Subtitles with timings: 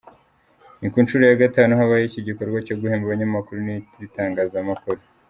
[0.79, 4.99] Ni ku nshuro ya gatanu habayeho iki gikorwa cyo guhemba abanyamakuru n’ibitangazamakuru.